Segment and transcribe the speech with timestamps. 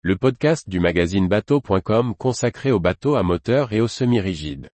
[0.00, 4.70] le podcast du magazine bateau.com consacré aux bateaux à moteur et aux semi-rigides.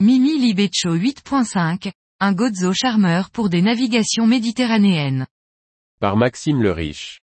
[0.00, 5.26] Mimi Libecho 8.5, un Gozo charmeur pour des navigations méditerranéennes.
[6.00, 7.20] Par Maxime le Riche.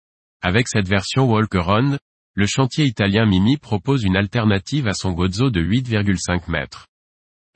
[0.43, 1.98] Avec cette version Walker-On,
[2.39, 6.87] le chantier italien Mimi propose une alternative à son Gozo de 8,5 mètres.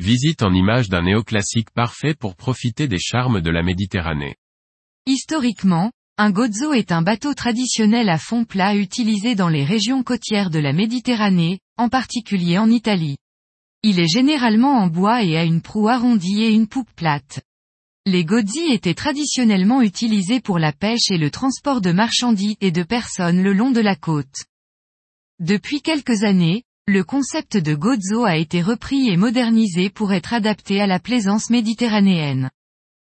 [0.01, 4.35] Visite en image d'un néoclassique parfait pour profiter des charmes de la Méditerranée.
[5.07, 10.51] Historiquement, un Gozo est un bateau traditionnel à fond plat utilisé dans les régions côtières
[10.51, 13.19] de la Méditerranée, en particulier en Italie.
[13.85, 17.41] Il est généralement en bois et a une proue arrondie et une poupe plate.
[18.05, 22.83] Les gozzi étaient traditionnellement utilisés pour la pêche et le transport de marchandises et de
[22.83, 24.47] personnes le long de la côte.
[25.43, 30.81] Depuis quelques années, le concept de gozo a été repris et modernisé pour être adapté
[30.81, 32.49] à la plaisance méditerranéenne.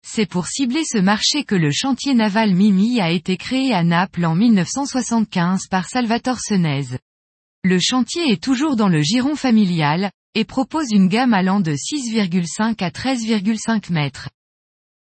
[0.05, 4.25] C'est pour cibler ce marché que le chantier naval Mimi a été créé à Naples
[4.25, 6.99] en 1975 par Salvatore Senez.
[7.63, 12.83] Le chantier est toujours dans le giron familial, et propose une gamme allant de 6,5
[12.83, 14.29] à 13,5 mètres.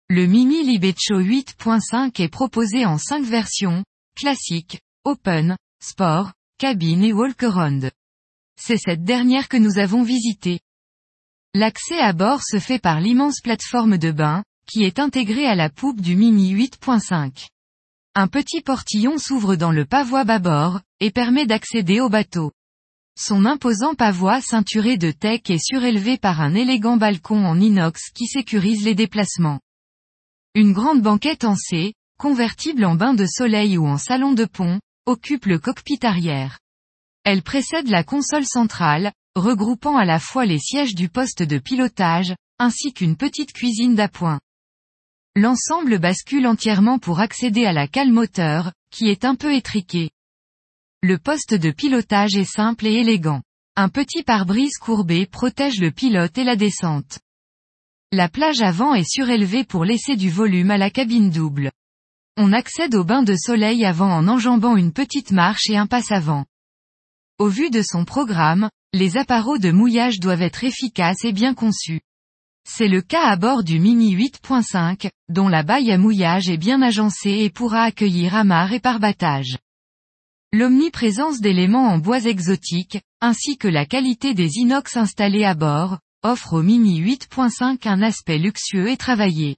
[0.09, 3.85] Le Mimi Libecho 8.5 est proposé en 5 versions,
[4.17, 7.91] classique, open, sport, cabine et walk-around.
[8.57, 10.61] C'est cette dernière que nous avons visitée.
[11.53, 15.69] L'accès à bord se fait par l'immense plateforme de bain, qui est intégrée à la
[15.69, 17.49] poupe du Mini 8.5.
[18.15, 22.53] Un petit portillon s'ouvre dans le pavois bâbord, et permet d'accéder au bateau.
[23.19, 28.27] Son imposant pavois ceinturé de teck est surélevé par un élégant balcon en inox qui
[28.27, 29.61] sécurise les déplacements.
[30.55, 34.81] Une grande banquette en C, convertible en bain de soleil ou en salon de pont,
[35.07, 36.59] occupe le cockpit arrière.
[37.25, 42.35] Elle précède la console centrale, regroupant à la fois les sièges du poste de pilotage,
[42.59, 44.41] ainsi qu'une petite cuisine d'appoint.
[45.37, 50.11] L'ensemble bascule entièrement pour accéder à la cale moteur, qui est un peu étriquée.
[51.03, 53.43] Le poste de pilotage est simple et élégant.
[53.77, 57.19] Un petit pare-brise courbé protège le pilote et la descente.
[58.13, 61.73] La plage avant est surélevée pour laisser du volume à la cabine double.
[62.37, 66.11] On accède au bain de soleil avant en enjambant une petite marche et un passe
[66.11, 66.47] avant.
[67.39, 72.01] Au vu de son programme, les appareaux de mouillage doivent être efficaces et bien conçus.
[72.69, 76.83] C'est le cas à bord du Mini 8.5, dont la baille à mouillage est bien
[76.83, 79.59] agencée et pourra accueillir amarre et parbattage.
[80.53, 86.55] L'omniprésence d'éléments en bois exotiques, ainsi que la qualité des inox installés à bord, offre
[86.55, 89.57] au Mini 8.5 un aspect luxueux et travaillé.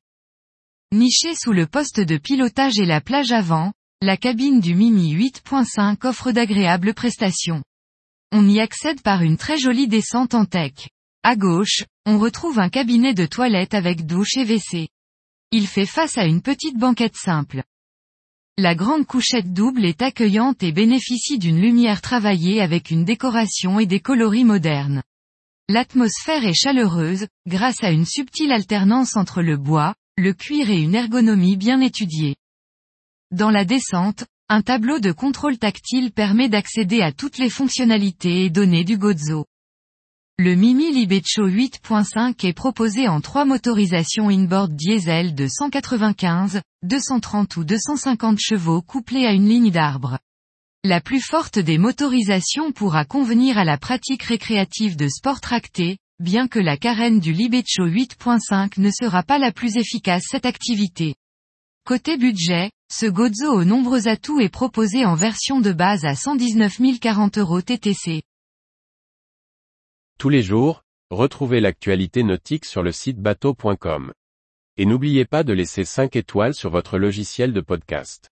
[0.93, 6.07] Niché sous le poste de pilotage et la plage avant, la cabine du Mini 8.5
[6.07, 7.65] offre d'agréables prestations.
[8.31, 10.89] On y accède par une très jolie descente en tech.
[11.25, 14.89] À gauche, on retrouve un cabinet de toilette avec douche et WC.
[15.51, 17.65] Il fait face à une petite banquette simple.
[18.57, 23.87] La grande couchette double est accueillante et bénéficie d'une lumière travaillée avec une décoration et
[23.87, 25.03] des coloris modernes.
[25.69, 30.94] L'atmosphère est chaleureuse, grâce à une subtile alternance entre le bois, le cuir et une
[30.94, 32.37] ergonomie bien étudiée.
[33.32, 38.50] Dans la descente, un tableau de contrôle tactile permet d'accéder à toutes les fonctionnalités et
[38.50, 39.44] données du Gozo.
[40.38, 47.65] Le Mimi Libecho 8.5 est proposé en trois motorisations inboard diesel de 195, 230 ou
[47.65, 50.19] 250 chevaux couplés à une ligne d'arbre.
[50.83, 56.49] La plus forte des motorisations pourra convenir à la pratique récréative de sport tracté, bien
[56.49, 61.15] que la carène du Libecho 8.5 ne sera pas la plus efficace cette activité.
[61.84, 67.00] Côté budget, ce Gozo aux nombreux atouts est proposé en version de base à 119
[67.00, 68.22] 040 euros TTC.
[70.19, 74.12] Tous les jours, retrouvez l'actualité nautique sur le site bateau.com.
[74.78, 78.31] Et n'oubliez pas de laisser 5 étoiles sur votre logiciel de podcast.